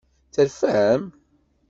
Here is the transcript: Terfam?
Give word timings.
Terfam? 0.33 1.01